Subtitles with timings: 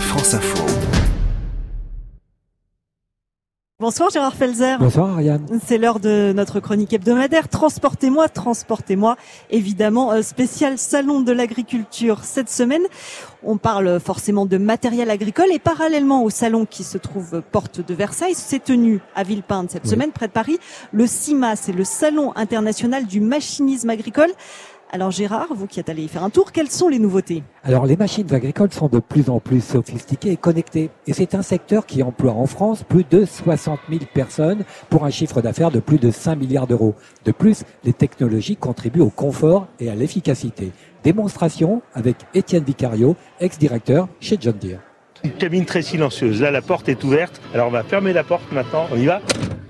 [0.00, 0.64] France Info.
[3.78, 4.78] Bonsoir Gérard Felzer.
[4.78, 5.46] Bonsoir Ariane.
[5.62, 7.48] C'est l'heure de notre chronique hebdomadaire.
[7.48, 9.16] Transportez-moi, transportez-moi.
[9.50, 12.82] Évidemment, euh, spécial salon de l'agriculture cette semaine.
[13.42, 17.94] On parle forcément de matériel agricole et parallèlement au salon qui se trouve porte de
[17.94, 20.58] Versailles, s'est tenu à Villepinte cette semaine près de Paris
[20.92, 24.30] le CIMA, c'est le salon international du machinisme agricole.
[24.90, 27.42] Alors Gérard, vous qui êtes allé y faire un tour, quelles sont les nouveautés?
[27.64, 30.90] Alors les machines agricoles sont de plus en plus sophistiquées et connectées.
[31.08, 35.10] Et c'est un secteur qui emploie en France plus de 60 000 personnes pour un
[35.10, 36.94] chiffre d'affaires de plus de 5 milliards d'euros.
[37.24, 40.70] De plus, les technologies contribuent au confort et à l'efficacité.
[41.02, 44.80] Démonstration avec Étienne Vicario, ex-directeur chez John Deere.
[45.26, 46.40] Une cabine très silencieuse.
[46.40, 47.40] Là, la porte est ouverte.
[47.52, 48.86] Alors on va fermer la porte maintenant.
[48.92, 49.20] On y va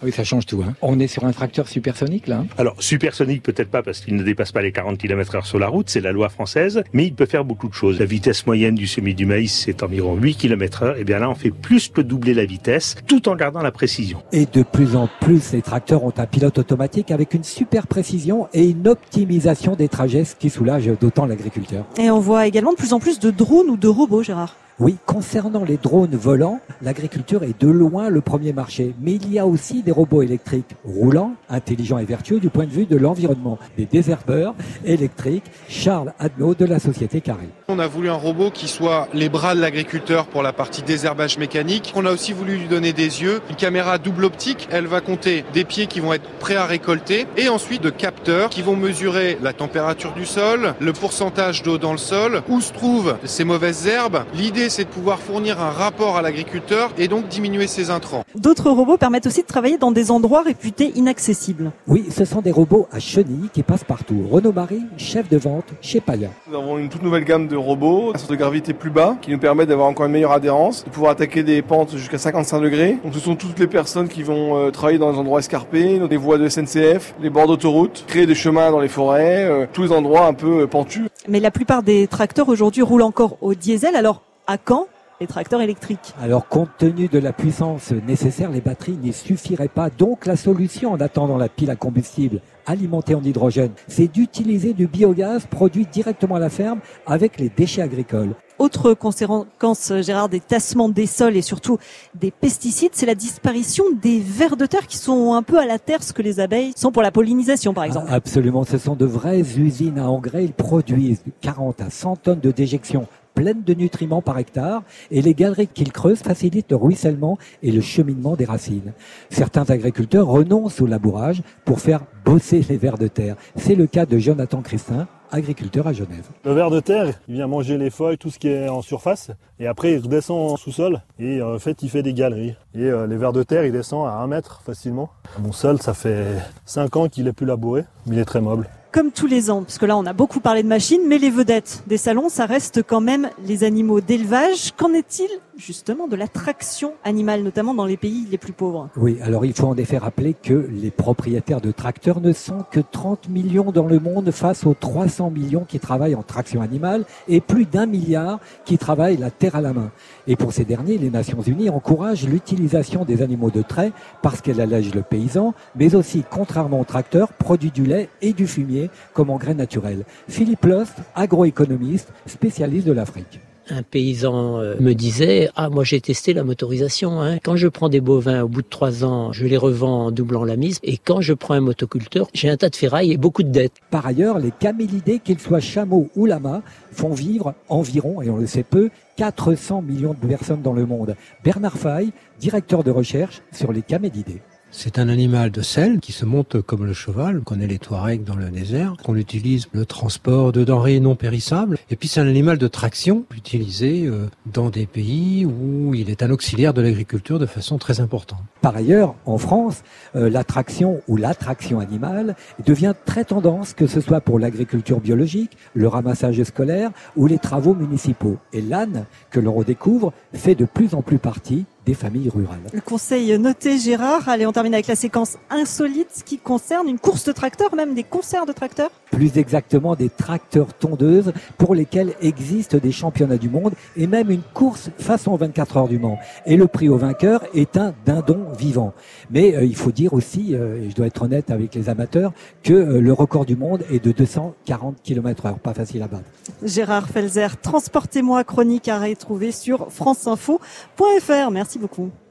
[0.00, 0.62] Oui, ça change tout.
[0.64, 0.74] Hein.
[0.80, 2.36] On est sur un tracteur supersonique là.
[2.36, 2.46] hein.
[2.56, 5.66] Alors, supersonique peut-être pas parce qu'il ne dépasse pas les 40 km heure sur la
[5.66, 7.98] route, c'est la loi française, mais il peut faire beaucoup de choses.
[7.98, 10.96] La vitesse moyenne du semis du maïs, c'est environ 8 km heure.
[10.98, 14.22] Et bien là, on fait plus que doubler la vitesse, tout en gardant la précision.
[14.30, 18.46] Et de plus en plus, les tracteurs ont un pilote automatique avec une super précision
[18.54, 21.86] et une optimisation des trajets, ce qui soulage d'autant l'agriculteur.
[21.98, 24.54] Et on voit également de plus en plus de drones ou de robots, Gérard.
[24.80, 28.94] Oui, concernant les drones volants, l'agriculture est de loin le premier marché.
[29.02, 32.70] Mais il y a aussi des robots électriques roulants, intelligents et vertueux du point de
[32.70, 33.58] vue de l'environnement.
[33.76, 34.54] Des désherbeurs
[34.86, 37.50] électriques, Charles Adnaud de la société Carré.
[37.68, 41.36] On a voulu un robot qui soit les bras de l'agriculteur pour la partie désherbage
[41.36, 41.92] mécanique.
[41.94, 44.66] On a aussi voulu lui donner des yeux, une caméra double optique.
[44.72, 48.48] Elle va compter des pieds qui vont être prêts à récolter et ensuite de capteurs
[48.48, 52.72] qui vont mesurer la température du sol, le pourcentage d'eau dans le sol, où se
[52.72, 54.24] trouvent ces mauvaises herbes.
[54.34, 58.24] L'idée c'est de pouvoir fournir un rapport à l'agriculteur et donc diminuer ses intrants.
[58.36, 61.72] D'autres robots permettent aussi de travailler dans des endroits réputés inaccessibles.
[61.88, 64.24] Oui, ce sont des robots à chenilles qui passent partout.
[64.30, 66.30] Renaud Marie, chef de vente chez Paya.
[66.48, 69.32] Nous avons une toute nouvelle gamme de robots, un centre de gravité plus bas, qui
[69.32, 72.98] nous permet d'avoir encore une meilleure adhérence, de pouvoir attaquer des pentes jusqu'à 55 degrés.
[73.02, 76.06] Donc ce sont toutes les personnes qui vont euh, travailler dans des endroits escarpés, dans
[76.06, 79.82] des voies de SNCF, les bords d'autoroute, créer des chemins dans les forêts, euh, tous
[79.82, 81.08] les endroits un peu euh, pentus.
[81.28, 83.96] Mais la plupart des tracteurs aujourd'hui roulent encore au diesel.
[83.96, 84.88] Alors, à quand
[85.20, 89.90] les tracteurs électriques Alors, compte tenu de la puissance nécessaire, les batteries n'y suffiraient pas.
[89.90, 94.86] Donc, la solution en attendant la pile à combustible alimentée en hydrogène, c'est d'utiliser du
[94.86, 98.34] biogaz produit directement à la ferme avec les déchets agricoles.
[98.58, 101.78] Autre conséquence, Gérard, des tassements des sols et surtout
[102.14, 105.78] des pesticides, c'est la disparition des vers de terre qui sont un peu à la
[105.78, 108.06] terre ce que les abeilles sont pour la pollinisation, par exemple.
[108.10, 110.44] Ah, absolument, ce sont de vraies usines à engrais.
[110.44, 115.34] Ils produisent 40 à 100 tonnes de déjection pleines de nutriments par hectare et les
[115.34, 118.92] galeries qu'ils creusent facilitent le ruissellement et le cheminement des racines.
[119.30, 123.36] Certains agriculteurs renoncent au labourage pour faire bosser les vers de terre.
[123.56, 126.28] C'est le cas de Jonathan Christin, agriculteur à Genève.
[126.44, 129.30] Le ver de terre, il vient manger les feuilles, tout ce qui est en surface,
[129.58, 132.56] et après il redescend en sous-sol, et euh, en fait il fait des galeries.
[132.74, 135.10] Et euh, les vers de terre, il descend à un mètre facilement.
[135.38, 136.26] Mon sol, ça fait
[136.66, 138.68] 5 ans qu'il est plus labouré, mais il est très meuble.
[138.92, 141.30] Comme tous les ans, parce que là on a beaucoup parlé de machines, mais les
[141.30, 144.72] vedettes des salons, ça reste quand même les animaux d'élevage.
[144.76, 145.28] Qu'en est-il
[145.60, 149.66] justement de l'attraction animale, notamment dans les pays les plus pauvres Oui, alors il faut
[149.66, 154.00] en effet rappeler que les propriétaires de tracteurs ne sont que 30 millions dans le
[154.00, 158.78] monde face aux 300 millions qui travaillent en traction animale et plus d'un milliard qui
[158.78, 159.90] travaillent la terre à la main.
[160.26, 163.92] Et pour ces derniers, les Nations Unies encouragent l'utilisation des animaux de trait
[164.22, 168.46] parce qu'elle allège le paysan, mais aussi, contrairement aux tracteurs, produit du lait et du
[168.46, 170.04] fumier comme engrais naturel.
[170.28, 176.32] Philippe Lost, agroéconomiste, spécialiste de l'Afrique un paysan euh, me disait ah moi j'ai testé
[176.32, 177.38] la motorisation hein.
[177.42, 180.44] quand je prends des bovins au bout de trois ans je les revends en doublant
[180.44, 180.78] la mise.
[180.82, 183.74] Et quand je prends un motoculteur j'ai un tas de ferraille et beaucoup de dettes
[183.90, 188.46] par ailleurs les camélidés qu'ils soient chameaux ou lamas font vivre environ et on le
[188.46, 191.14] sait peu 400 millions de personnes dans le monde.
[191.44, 194.40] Bernard Fay directeur de recherche sur les camélidés
[194.72, 197.38] c'est un animal de sel qui se monte comme le cheval.
[197.40, 201.76] On connaît les Touaregs dans le désert, qu'on utilise le transport de denrées non périssables.
[201.90, 206.22] Et puis c'est un animal de traction utilisé euh, dans des pays où il est
[206.22, 208.40] un auxiliaire de l'agriculture de façon très importante.
[208.60, 209.82] Par ailleurs, en France,
[210.14, 215.88] euh, l'attraction ou l'attraction animale devient très tendance, que ce soit pour l'agriculture biologique, le
[215.88, 218.36] ramassage scolaire ou les travaux municipaux.
[218.52, 222.60] Et l'âne, que l'on redécouvre, fait de plus en plus partie des familles rurales.
[222.72, 224.28] Le conseil noté Gérard.
[224.28, 228.04] Allez, on termine avec la séquence insolite qui concerne une course de tracteurs, même des
[228.04, 228.92] concerts de tracteurs.
[229.10, 234.42] Plus exactement des tracteurs tondeuses pour lesquels existent des championnats du monde et même une
[234.54, 236.20] course façon 24 heures du Mans.
[236.46, 238.94] Et le prix au vainqueur est un dindon vivant.
[239.32, 242.32] Mais euh, il faut dire aussi, euh, et je dois être honnête avec les amateurs,
[242.62, 245.58] que euh, le record du monde est de 240 km heure.
[245.58, 246.30] Pas facile à battre.
[246.62, 251.50] Gérard Felzer, transportez-moi chronique à retrouver sur franceinfo.fr.
[251.50, 252.20] Merci beaucoup.